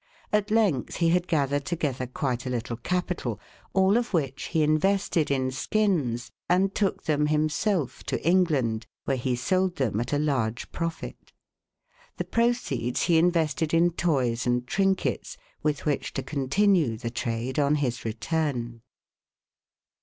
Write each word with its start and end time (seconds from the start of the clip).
At 0.33 0.49
length 0.49 0.95
he 0.95 1.09
had 1.09 1.27
gathered 1.27 1.63
together 1.63 2.07
quite 2.07 2.47
a 2.47 2.49
little 2.49 2.75
capi 2.77 3.13
tal, 3.13 3.39
all 3.73 3.97
of 3.97 4.15
which 4.15 4.45
he 4.45 4.63
invested 4.63 5.29
in 5.29 5.51
skins, 5.51 6.31
and 6.49 6.73
took 6.73 7.03
them 7.03 7.27
himself 7.27 8.03
to 8.05 8.19
England, 8.27 8.87
where 9.05 9.15
he 9.15 9.35
sold 9.35 9.75
them 9.75 9.99
at 9.99 10.11
a 10.11 10.17
large 10.17 10.71
profit. 10.71 11.33
The 12.17 12.25
proceeds 12.25 13.03
he 13.03 13.19
invested 13.19 13.75
in 13.75 13.91
toys 13.91 14.47
and 14.47 14.65
trinkets, 14.65 15.37
with 15.61 15.85
which 15.85 16.13
to 16.13 16.23
continue 16.23 16.97
the 16.97 17.11
trade 17.11 17.59
on 17.59 17.75
his 17.75 18.03
return. 18.03 18.81